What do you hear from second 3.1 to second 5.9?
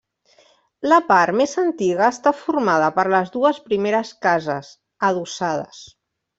les dues primeres cases, adossades.